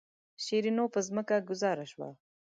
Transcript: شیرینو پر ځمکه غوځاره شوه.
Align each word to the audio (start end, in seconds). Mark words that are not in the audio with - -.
شیرینو 0.43 0.85
پر 0.93 1.01
ځمکه 1.07 1.35
غوځاره 1.47 1.85
شوه. 1.91 2.09